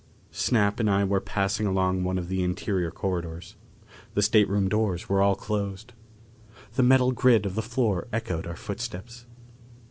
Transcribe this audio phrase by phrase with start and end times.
[0.31, 3.55] Snap and I were passing along one of the interior corridors.
[4.15, 5.93] The stateroom doors were all closed.
[6.73, 9.27] The metal grid of the floor echoed our footsteps.